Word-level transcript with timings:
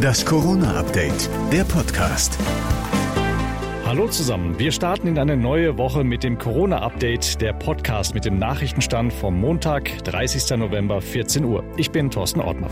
Das 0.00 0.24
Corona-Update, 0.24 1.28
der 1.52 1.64
Podcast. 1.64 2.38
Hallo 3.84 4.08
zusammen, 4.08 4.58
wir 4.58 4.72
starten 4.72 5.06
in 5.06 5.18
eine 5.18 5.36
neue 5.36 5.78
Woche 5.78 6.04
mit 6.04 6.22
dem 6.22 6.38
Corona-Update, 6.38 7.40
der 7.40 7.52
Podcast 7.52 8.14
mit 8.14 8.24
dem 8.24 8.38
Nachrichtenstand 8.38 9.12
vom 9.12 9.40
Montag, 9.40 10.04
30. 10.04 10.58
November, 10.58 11.00
14 11.00 11.44
Uhr. 11.44 11.64
Ich 11.76 11.90
bin 11.90 12.10
Thorsten 12.10 12.40
Ortmann. 12.40 12.70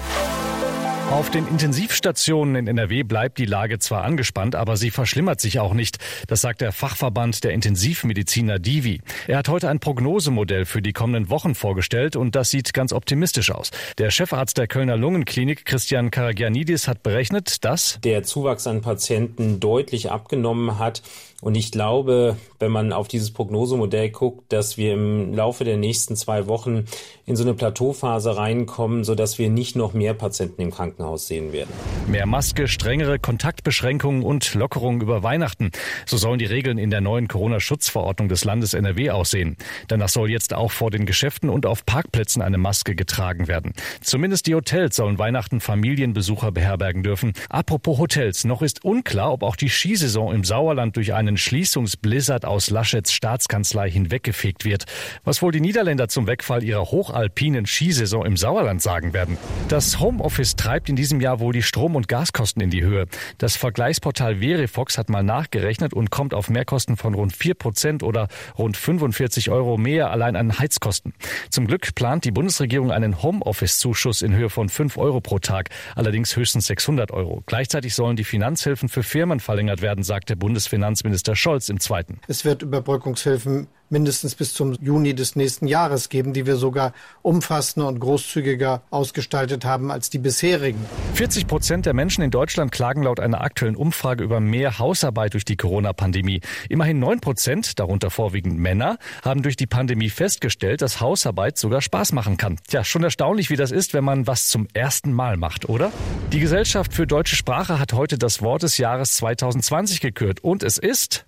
Auf 1.11 1.31
den 1.31 1.49
Intensivstationen 1.49 2.55
in 2.55 2.67
NRW 2.67 3.03
bleibt 3.03 3.39
die 3.39 3.47
Lage 3.47 3.79
zwar 3.79 4.05
angespannt, 4.05 4.55
aber 4.55 4.77
sie 4.77 4.91
verschlimmert 4.91 5.41
sich 5.41 5.59
auch 5.59 5.73
nicht. 5.73 5.97
Das 6.27 6.43
sagt 6.43 6.61
der 6.61 6.71
Fachverband 6.71 7.45
der 7.45 7.53
Intensivmediziner 7.53 8.59
Divi. 8.59 9.01
Er 9.27 9.39
hat 9.39 9.49
heute 9.49 9.71
ein 9.71 9.81
Prognosemodell 9.81 10.67
für 10.67 10.83
die 10.83 10.93
kommenden 10.93 11.31
Wochen 11.31 11.55
vorgestellt 11.55 12.15
und 12.15 12.37
das 12.37 12.51
sieht 12.51 12.75
ganz 12.75 12.93
optimistisch 12.93 13.51
aus. 13.51 13.71
Der 13.97 14.11
Chefarzt 14.11 14.59
der 14.59 14.67
Kölner 14.67 14.99
Lungenklinik, 14.99 15.65
Christian 15.65 16.11
Karagianidis, 16.11 16.87
hat 16.89 17.03
berechnet, 17.03 17.65
dass 17.65 17.99
der 18.05 18.23
Zuwachs 18.23 18.67
an 18.67 18.83
Patienten 18.83 19.61
deutlich 19.61 20.11
abgenommen 20.11 20.79
hat. 20.79 21.03
Und 21.41 21.55
ich 21.55 21.71
glaube, 21.71 22.37
wenn 22.59 22.73
man 22.73 22.93
auf 22.93 23.07
dieses 23.07 23.31
Prognosemodell 23.31 24.11
guckt, 24.11 24.53
dass 24.53 24.77
wir 24.77 24.95
im 24.95 25.33
Laufe 25.33 25.63
der 25.63 25.77
nächsten 25.77 26.17
zwei 26.17 26.49
Wochen 26.49 26.87
in 27.27 27.37
so 27.37 27.45
eine 27.45 27.55
Plateauphase 27.55 28.37
reinkommen, 28.37 29.05
sodass 29.05 29.39
wir 29.39 29.49
nicht 29.49 29.77
noch 29.77 29.93
mehr 29.93 30.15
Patienten 30.15 30.63
im 30.63 30.73
Krankenhaus 30.73 30.98
sehen 31.17 31.53
werden. 31.53 31.71
Mehr 32.09 32.27
Maske, 32.27 32.67
strengere 32.67 33.19
Kontaktbeschränkungen 33.19 34.23
und 34.23 34.55
Lockerungen 34.55 35.01
über 35.01 35.23
Weihnachten. 35.23 35.71
So 36.07 36.17
sollen 36.17 36.41
die 36.41 36.45
Regeln 36.45 36.77
in 36.77 36.91
der 36.91 37.01
neuen 37.01 37.29
Corona-Schutzverordnung 37.29 38.29
des 38.29 38.45
Landes 38.45 38.75
NRW 38.75 39.11
aussehen. 39.11 39.57
Danach 39.87 40.09
soll 40.09 40.31
jetzt 40.31 40.53
auch 40.53 40.73
vor 40.73 40.91
den 40.91 41.07
Geschäften 41.07 41.51
und 41.51 41.67
auf 41.67 41.87
Parkplätzen 41.87 42.43
eine 42.43 42.59
Maske 42.59 42.97
getragen 42.97 43.47
werden. 43.47 43.75
Zumindest 44.01 44.47
die 44.49 44.55
Hotels 44.57 44.97
sollen 44.97 45.19
Weihnachten 45.19 45.61
Familienbesucher 45.61 46.51
beherbergen 46.51 47.05
dürfen. 47.05 47.33
Apropos 47.49 47.99
Hotels, 47.99 48.45
noch 48.45 48.63
ist 48.63 48.85
unklar, 48.85 49.33
ob 49.33 49.45
auch 49.45 49.57
die 49.57 49.69
Skisaison 49.69 50.35
im 50.35 50.43
Sauerland 50.43 50.97
durch 50.97 51.15
eine 51.15 51.29
einen 51.29 51.37
Schließungsblizzard 51.37 52.45
aus 52.45 52.71
Laschets 52.71 53.13
Staatskanzlei 53.13 53.91
hinweggefegt 53.91 54.65
wird. 54.65 54.87
Was 55.25 55.43
wohl 55.43 55.53
die 55.53 55.61
Niederländer 55.61 56.09
zum 56.09 56.27
Wegfall 56.27 56.65
ihrer 56.65 56.91
hochalpinen 56.91 57.67
Skisaison 57.67 58.25
im 58.25 58.37
Sauerland 58.37 58.81
sagen 58.81 59.13
werden. 59.13 59.37
Das 59.69 60.01
Homeoffice 60.01 60.57
treibt 60.57 60.88
in 60.89 60.97
diesem 60.97 61.21
Jahr 61.21 61.41
wohl 61.41 61.53
die 61.53 61.63
Strom- 61.63 61.97
und 61.97 62.09
Gaskosten 62.09 62.63
in 62.63 62.71
die 62.71 62.83
Höhe. 62.83 63.07
Das 63.39 63.57
Vergleichsportal 63.57 64.37
Verifox 64.37 64.99
hat 64.99 65.11
mal 65.11 65.23
nachgerechnet 65.23 65.93
und 65.93 66.11
kommt 66.11 66.35
auf 66.35 66.49
Mehrkosten 66.49 66.97
von 66.97 67.15
rund 67.15 67.37
4 67.37 67.55
Prozent 67.55 68.03
oder 68.03 68.29
rund 68.57 68.77
45 68.77 69.51
Euro 69.51 69.77
mehr 69.77 70.11
allein 70.11 70.35
an 70.35 70.59
Heizkosten. 70.59 71.13
Zum 71.51 71.67
Glück 71.67 71.95
plant 71.95 72.25
die 72.25 72.31
Bundesregierung 72.31 72.91
einen 72.91 73.23
Homeoffice-Zuschuss 73.23 74.23
in 74.23 74.35
Höhe 74.35 74.51
von 74.51 74.69
5 74.69 74.97
Euro 74.97 75.21
pro 75.21 75.39
Tag, 75.39 75.71
allerdings 75.95 76.35
höchstens 76.37 76.67
600 76.67 77.11
Euro. 77.11 77.43
Gleichzeitig 77.47 77.95
sollen 77.95 78.17
die 78.17 78.25
Finanzhilfen 78.25 78.89
für 78.89 79.03
Firmen 79.03 79.41
verlängert 79.41 79.83
werden, 79.83 80.05
sagt 80.05 80.31
der 80.31 80.37
Bundesfinanzminister 80.37 81.29
Minister 81.29 81.35
Scholz 81.37 81.69
im 81.69 81.81
zweiten. 81.81 82.21
Es 82.29 82.45
wird 82.45 82.63
Überbrückungshilfen 82.63 83.67
mindestens 83.91 84.35
bis 84.35 84.55
zum 84.55 84.75
Juni 84.81 85.15
des 85.15 85.37
nächsten 85.37 85.67
Jahres 85.67 86.09
geben, 86.09 86.33
die 86.33 86.47
wir 86.47 86.57
sogar 86.57 86.93
umfassender 87.23 87.89
und 87.89 88.01
großzügiger 88.01 88.83
ausgestaltet 88.91 89.65
haben 89.65 89.91
als 89.91 90.11
die 90.11 90.19
bisherigen. 90.19 90.85
40 91.15 91.47
Prozent 91.47 91.87
der 91.87 91.95
Menschen 91.95 92.23
in 92.23 92.31
Deutschland 92.31 92.73
klagen 92.73 93.03
laut 93.03 93.21
einer 93.21 93.41
aktuellen 93.41 93.77
Umfrage 93.77 94.25
über 94.25 94.41
mehr 94.41 94.79
Hausarbeit 94.79 95.35
durch 95.35 95.45
die 95.45 95.57
Corona-Pandemie. 95.57 96.41
Immerhin 96.69 96.99
9 96.99 97.21
Prozent, 97.21 97.79
darunter 97.79 98.11
vorwiegend 98.11 98.59
Männer, 98.59 98.99
haben 99.25 99.43
durch 99.43 99.57
die 99.57 99.67
Pandemie 99.67 100.11
festgestellt, 100.11 100.83
dass 100.83 101.01
Hausarbeit 101.01 101.59
sogar 101.59 101.81
Spaß 101.81 102.13
machen 102.13 102.37
kann. 102.37 102.57
Tja, 102.69 102.85
schon 102.85 103.03
erstaunlich, 103.03 103.51
wie 103.51 103.57
das 103.57 103.71
ist, 103.71 103.95
wenn 103.95 104.05
man 104.05 104.27
was 104.27 104.49
zum 104.49 104.69
ersten 104.75 105.13
Mal 105.13 105.37
macht, 105.37 105.69
oder? 105.69 105.93
Die 106.33 106.41
Gesellschaft 106.41 106.93
für 106.93 107.07
deutsche 107.07 107.37
Sprache 107.37 107.79
hat 107.79 107.93
heute 107.93 108.19
das 108.19 108.43
Wort 108.43 108.63
des 108.63 108.79
Jahres 108.79 109.17
2020 109.17 110.01
gekürt 110.01 110.41
und 110.45 110.63
es 110.63 110.79
ist 110.79 111.25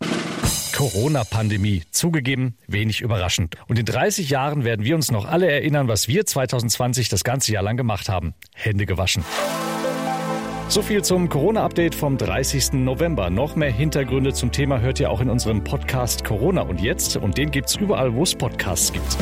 Corona-Pandemie. 0.80 1.82
Zugegeben, 1.90 2.56
wenig 2.66 3.02
überraschend. 3.02 3.58
Und 3.68 3.78
in 3.78 3.84
30 3.84 4.30
Jahren 4.30 4.64
werden 4.64 4.82
wir 4.82 4.94
uns 4.94 5.10
noch 5.10 5.26
alle 5.26 5.46
erinnern, 5.46 5.88
was 5.88 6.08
wir 6.08 6.24
2020 6.24 7.10
das 7.10 7.22
ganze 7.22 7.52
Jahr 7.52 7.62
lang 7.62 7.76
gemacht 7.76 8.08
haben. 8.08 8.32
Hände 8.54 8.86
gewaschen. 8.86 9.22
So 10.68 10.80
viel 10.80 11.04
zum 11.04 11.28
Corona-Update 11.28 11.94
vom 11.94 12.16
30. 12.16 12.72
November. 12.72 13.28
Noch 13.28 13.56
mehr 13.56 13.70
Hintergründe 13.70 14.32
zum 14.32 14.52
Thema 14.52 14.80
hört 14.80 14.98
ihr 15.00 15.10
auch 15.10 15.20
in 15.20 15.28
unserem 15.28 15.64
Podcast 15.64 16.24
Corona 16.24 16.62
und 16.62 16.80
jetzt. 16.80 17.14
Und 17.18 17.36
den 17.36 17.50
gibt's 17.50 17.76
überall, 17.76 18.14
wo 18.14 18.22
es 18.22 18.34
Podcasts 18.34 18.90
gibt. 18.90 19.18